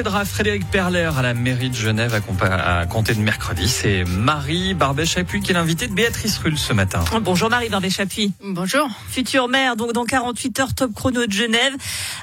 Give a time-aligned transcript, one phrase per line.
[0.00, 3.68] succédera Frédéric Perler à la mairie de Genève à, compter de mercredi.
[3.68, 7.04] C'est Marie Barbet-Chapuis qui est l'invitée de Béatrice Rulle ce matin.
[7.20, 8.32] Bonjour Marie Barbet-Chapuis.
[8.42, 8.88] Bonjour.
[9.10, 11.74] Future maire, donc dans 48 heures top chrono de Genève.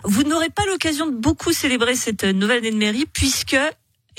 [0.04, 3.60] Vous n'aurez pas l'occasion de beaucoup célébrer cette nouvelle année de mairie puisque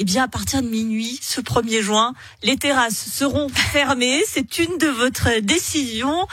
[0.01, 2.15] eh bien, à partir de minuit, ce 1er juin,
[2.45, 4.23] les terrasses seront fermées.
[4.29, 6.29] C'est une de votre décisions.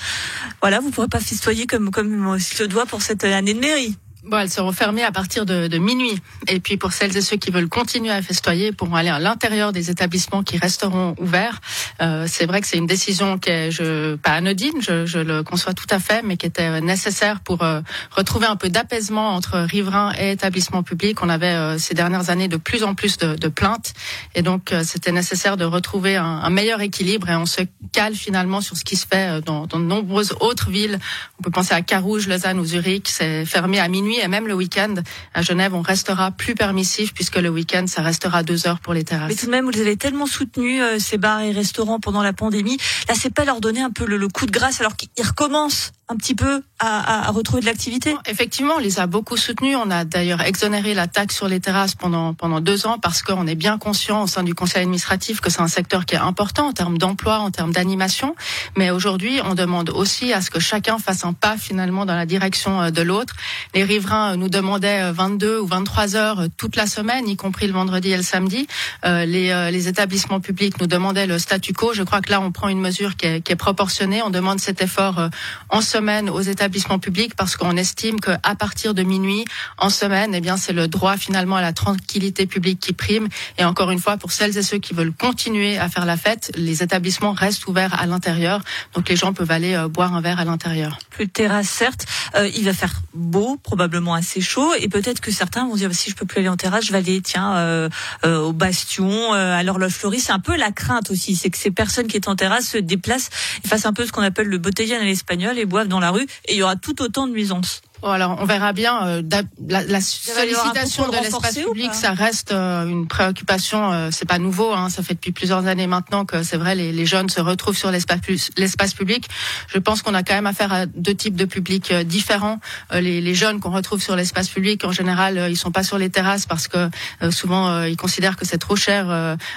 [0.61, 3.59] Voilà, vous ne pourrez pas festoyer comme, comme il se doit pour cette année de
[3.59, 3.97] mairie.
[4.25, 6.17] Bon, elles seront fermées à partir de, de, minuit.
[6.47, 9.71] Et puis pour celles et ceux qui veulent continuer à festoyer, pourront aller à l'intérieur
[9.71, 11.61] des établissements qui resteront ouverts.
[12.01, 15.43] Euh, c'est vrai que c'est une décision qui est je, pas anodine, je, je, le
[15.43, 19.59] conçois tout à fait, mais qui était nécessaire pour euh, retrouver un peu d'apaisement entre
[19.59, 21.21] riverains et établissements publics.
[21.21, 23.93] On avait euh, ces dernières années de plus en plus de, de plaintes,
[24.33, 27.29] et donc euh, c'était nécessaire de retrouver un, un, meilleur équilibre.
[27.29, 30.71] Et on se cale finalement sur ce qui se fait dans, dans de nombreuses autres
[30.71, 30.97] villes.
[31.39, 33.07] On peut penser à Carouge, Lausanne ou Zurich.
[33.09, 34.95] C'est fermé à minuit et même le week-end
[35.33, 39.03] à Genève, on restera plus permissif puisque le week-end, ça restera deux heures pour les
[39.03, 39.29] terrasses.
[39.29, 42.33] Mais tout de même, vous avez tellement soutenu euh, ces bars et restaurants pendant la
[42.33, 42.77] pandémie.
[43.07, 46.17] Là, c'est pas leur donner un peu le coup de grâce alors qu'ils recommencent un
[46.17, 49.75] petit peu à, à, retrouver de l'activité Effectivement, on les a beaucoup soutenus.
[49.83, 53.47] On a d'ailleurs exonéré la taxe sur les terrasses pendant pendant deux ans parce qu'on
[53.47, 56.67] est bien conscient au sein du conseil administratif que c'est un secteur qui est important
[56.67, 58.35] en termes d'emploi, en termes d'animation.
[58.77, 62.27] Mais aujourd'hui, on demande aussi à ce que chacun fasse un pas finalement dans la
[62.27, 63.35] direction euh, de l'autre.
[63.73, 67.65] Les riverains euh, nous demandaient 22 euh, ou 23 heures toute la semaine, y compris
[67.65, 68.67] le vendredi et le samedi.
[69.03, 71.93] les, les établissements publics nous demandaient le statu quo.
[71.93, 74.21] Je crois que là, on prend une mesure qui est, qui est proportionnée.
[74.21, 75.29] On demande cet effort
[75.69, 79.45] en semaine aux établissements publics parce qu'on estime qu'à partir de minuit
[79.77, 83.29] en semaine, eh bien c'est le droit finalement à la tranquillité publique qui prime.
[83.57, 86.51] Et encore une fois, pour celles et ceux qui veulent continuer à faire la fête,
[86.55, 88.61] les établissements restent ouverts à l'intérieur,
[88.93, 90.99] donc les gens peuvent aller euh, boire un verre à l'intérieur.
[91.09, 92.05] Plus de terrasse, certes.
[92.35, 95.95] Euh, il va faire beau, probablement assez chaud, et peut-être que certains vont dire bah,
[95.95, 97.89] si je peux plus aller en terrasse, je vais aller tiens euh,
[98.25, 100.19] euh au Bastion, à l'horloge fleurie.
[100.19, 102.77] C'est un peu la crainte aussi, c'est que ces personnes qui sont en terrasse se
[102.77, 103.29] déplacent
[103.63, 106.11] et fassent un peu ce qu'on appelle le botellon à l'espagnol et boivent dans la
[106.11, 107.81] rue et il y aura tout autant de nuisances.
[108.11, 109.05] Alors, on verra bien.
[109.07, 109.21] Euh,
[109.67, 113.91] la, la sollicitation de l'espace public, ça reste euh, une préoccupation.
[113.91, 114.73] Euh, c'est pas nouveau.
[114.73, 117.77] Hein, ça fait depuis plusieurs années maintenant que c'est vrai, les, les, jeunes se retrouvent
[117.77, 119.27] sur l'espace public.
[119.73, 122.59] Je pense qu'on a quand même affaire à deux types de publics euh, différents.
[122.93, 126.09] Les, les, jeunes qu'on retrouve sur l'espace public, en général, ils sont pas sur les
[126.09, 126.89] terrasses parce que
[127.31, 129.07] souvent ils considèrent que c'est trop cher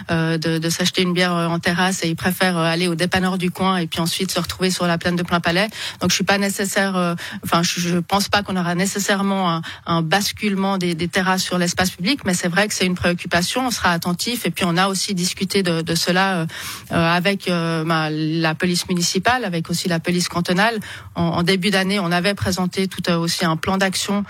[0.08, 3.76] de, de s'acheter une bière en terrasse et ils préfèrent aller au dépanneur du coin
[3.76, 5.68] et puis ensuite se retrouver sur la plaine de plein palais.
[6.00, 7.16] Donc, je suis pas nécessaire.
[7.44, 11.90] Enfin, je, je pense pas qu'on aura nécessairement un, basculement des, des, terrasses sur l'espace
[11.90, 13.66] public, mais c'est vrai que c'est une préoccupation.
[13.66, 16.46] On sera attentif et puis on a aussi discuté de, cela euh,
[16.92, 20.78] euh avec euh, la police municipale, avec aussi la police cantonale.
[21.14, 24.24] En, début d'année, on avait présenté tout aussi un plan d'action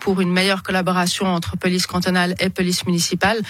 [0.00, 3.40] pour une meilleure collaboration entre police cantonale et police municipale,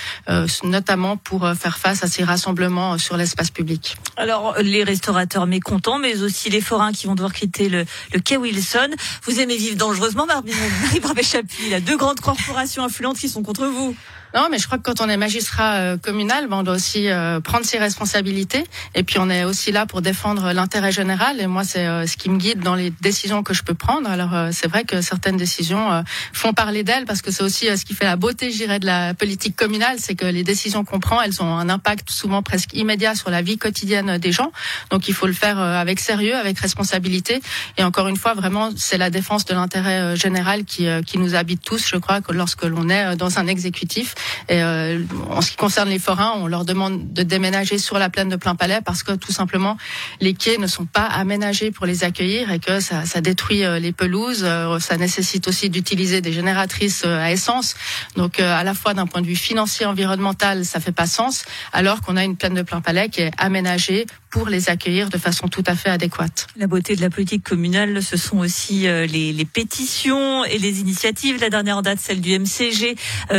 [0.62, 3.96] notamment pour faire face à ces rassemblements sur l'espace public.
[4.16, 8.36] Alors les restaurateurs mécontents, mais aussi les forains qui vont devoir quitter le, le quai
[8.36, 8.90] Wilson.
[9.24, 11.56] Vous aimez vivre dangereusement, Marie Barbet-Chapuis.
[11.64, 13.96] Il y a deux grandes corporations influentes qui sont contre vous.
[14.34, 17.08] Non, mais je crois que quand on est magistrat euh, communal, ben, on doit aussi
[17.08, 18.64] euh, prendre ses responsabilités.
[18.94, 21.41] Et puis on est aussi là pour défendre l'intérêt général.
[21.41, 24.08] Et moi, c'est euh, ce qui me guide dans les décisions que je peux prendre.
[24.08, 27.94] Alors c'est vrai que certaines décisions font parler d'elles parce que c'est aussi ce qui
[27.94, 31.20] fait la beauté, je dirais, de la politique communale, c'est que les décisions qu'on prend,
[31.20, 34.52] elles ont un impact souvent presque immédiat sur la vie quotidienne des gens.
[34.90, 37.40] Donc il faut le faire avec sérieux, avec responsabilité.
[37.76, 41.62] Et encore une fois, vraiment, c'est la défense de l'intérêt général qui, qui nous habite
[41.62, 41.86] tous.
[41.86, 44.14] Je crois que lorsque l'on est dans un exécutif,
[44.50, 48.28] euh, en ce qui concerne les forains, on leur demande de déménager sur la plaine
[48.28, 49.76] de Plein Palais parce que tout simplement
[50.20, 53.92] les quais ne sont pas aménagés pour les accueillir et que ça, détruit euh, les
[53.92, 54.42] pelouses.
[54.44, 57.75] Euh, ça nécessite aussi d'utiliser des génératrices à essence.
[58.16, 62.00] Donc à la fois d'un point de vue financier, environnemental, ça fait pas sens, alors
[62.00, 65.48] qu'on a une plaine de Plein Palais qui est aménagée pour les accueillir de façon
[65.48, 66.47] tout à fait adéquate.
[66.56, 71.40] La beauté de la politique communale, ce sont aussi les, pétitions et les initiatives.
[71.40, 72.96] La dernière date, celle du MCG,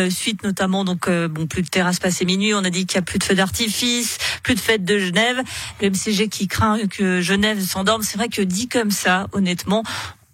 [0.10, 2.54] suite notamment donc euh, bon plus de terrasses passées minuit.
[2.54, 5.42] On a dit qu'il y a plus de feux d'artifice, plus de fêtes de Genève.
[5.82, 8.04] Le MCG qui craint que Genève s'endorme.
[8.04, 9.84] C'est vrai que dit comme ça, honnêtement,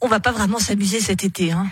[0.02, 1.52] on va pas vraiment s'amuser cet été.
[1.52, 1.68] Hein.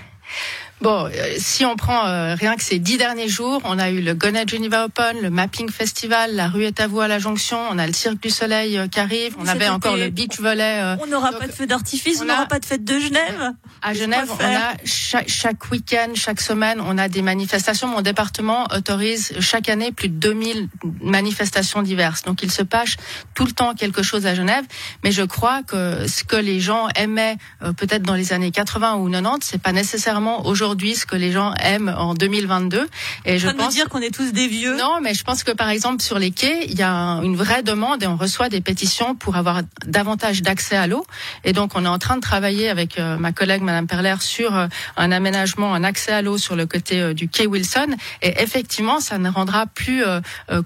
[0.81, 4.01] Bon, euh, si on prend euh, rien que ces dix derniers jours, on a eu
[4.01, 7.57] le Gonnet Geneva Open, le Mapping Festival, la rue est à vous à la Jonction,
[7.71, 10.97] on a le Cirque du Soleil euh, qui arrive, on avait encore le Beach Volley.
[11.01, 13.53] on n'aura pas de feu d'artifice, on n'aura pas de fête de Genève.
[13.81, 14.73] À Genève, on a
[15.15, 17.88] chaque, chaque week-end, chaque semaine, on a des manifestations.
[17.88, 20.67] Mon département autorise chaque année plus de 2000
[21.01, 22.23] manifestations diverses.
[22.23, 22.97] Donc il se passe
[23.33, 24.65] tout le temps quelque chose à Genève.
[25.03, 28.95] Mais je crois que ce que les gens aimaient euh, peut-être dans les années 80
[28.95, 32.89] ou 90, c'est pas nécessairement aujourd'hui ce que les gens aiment en 2022.
[33.25, 34.75] Et je pense dire qu'on est tous des vieux.
[34.75, 36.91] Non, mais je pense que par exemple sur les quais, il y a
[37.23, 41.06] une vraie demande et on reçoit des pétitions pour avoir davantage d'accès à l'eau.
[41.45, 44.56] Et donc on est en train de travailler avec euh, ma collègue Madame Perler sur
[44.56, 44.67] euh,
[44.97, 47.96] un aménagement, un accès à l'eau sur le côté du quai Wilson.
[48.22, 50.04] Et effectivement, ça ne rendra plus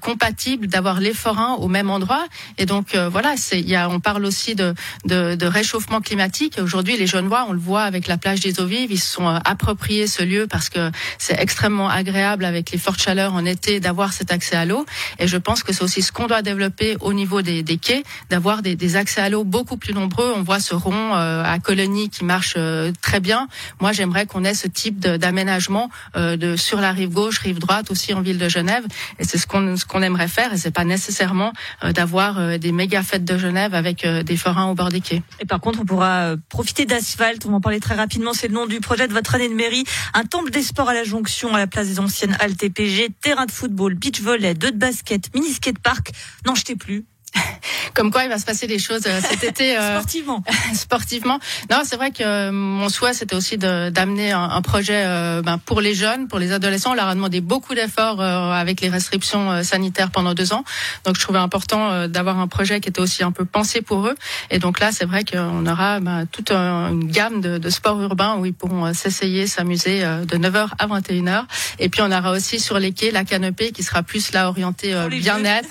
[0.01, 2.25] compatible d'avoir les forains au même endroit.
[2.57, 4.73] Et donc voilà, c'est y a on parle aussi de,
[5.05, 6.59] de, de réchauffement climatique.
[6.61, 9.13] Aujourd'hui, les jeunes voix, on le voit avec la plage des eaux vives, ils se
[9.13, 13.45] sont euh, appropriés ce lieu parce que c'est extrêmement agréable avec les fortes chaleurs en
[13.45, 14.85] été d'avoir cet accès à l'eau.
[15.19, 18.03] Et je pense que c'est aussi ce qu'on doit développer au niveau des, des quais,
[18.29, 20.33] d'avoir des, des, accès à l'eau beaucoup plus nombreux.
[20.35, 23.47] On voit ce rond euh, à Colonie qui marche euh, très bien.
[23.79, 28.13] Moi, j'aimerais qu'on ait ce type d'aménagement de, sur la rive gauche, rive droite, aussi
[28.13, 28.85] en ville de Genève.
[29.19, 30.53] Et c'est ce qu'on ce qu'on aimerait faire.
[30.53, 31.53] Et c'est pas nécessairement
[31.93, 35.21] d'avoir des méga fêtes de Genève avec des forains au bord des quais.
[35.39, 37.45] Et par contre, on pourra profiter d'asphalte.
[37.45, 38.33] On va en parler très rapidement.
[38.33, 39.83] C'est le nom du projet de votre année de mairie.
[40.13, 43.45] Un temple des sports à la jonction, à la place des anciennes halles TPG, terrain
[43.45, 46.11] de football, beach volley, deux de basket, mini skate park.
[46.45, 47.05] N'en jetez plus.
[47.93, 49.77] Comme quoi, il va se passer des choses euh, cet été.
[49.77, 50.43] Euh, sportivement.
[50.73, 51.39] sportivement.
[51.69, 55.03] Non, c'est vrai que euh, mon souhait, c'était aussi d'amener un, un, projet
[55.43, 56.91] ben, pour les jeunes, pour les adolescents.
[56.91, 60.63] On leur a demandé beaucoup d'efforts avec les restrictions sanitaires pendant deux ans.
[61.05, 64.15] Donc, je trouvais important d'avoir un projet qui était aussi un peu pensé pour eux.
[64.51, 68.35] Et donc là, c'est vrai qu'on aura ben, toute une gamme de, de, sports urbains
[68.37, 71.45] où ils pourront s'essayer, s'amuser de 9h à 21h.
[71.79, 74.95] Et puis, on aura aussi sur les quais la canopée qui sera plus là orientée
[75.09, 75.69] bien-être.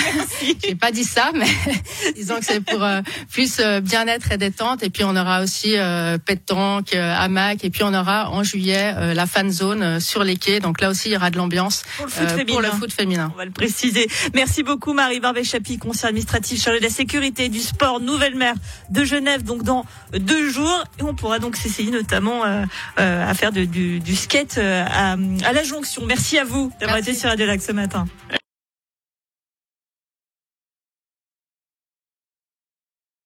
[0.64, 1.46] J'ai pas dit ça, mais
[2.16, 3.00] disons que c'est pour euh,
[3.30, 4.82] plus euh, bien-être et détente.
[4.82, 9.14] Et puis on aura aussi euh, pétanque, euh, hamac, et puis on aura en juillet
[9.14, 10.60] la fan zone sur les quais.
[10.60, 12.06] Donc là aussi, il y aura de l'ambiance pour,
[12.60, 13.30] le foot féminin.
[13.34, 14.08] On va le préciser.
[14.34, 18.54] Merci beaucoup Marie Barbet-Chapi, conseiller administratif chargé de la sécurité et du sport, nouvelle maire
[18.90, 20.84] de Genève, donc dans deux jours.
[20.98, 22.42] Et on pourra donc s'essayer notamment
[22.96, 26.04] à faire du, du, skate à, à, la jonction.
[26.06, 28.06] Merci à vous d'avoir été sur Radio Lac ce matin.